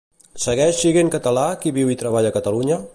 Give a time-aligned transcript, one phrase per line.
[0.45, 2.85] Segueix siguent català qui viu i treballa a Catalunya?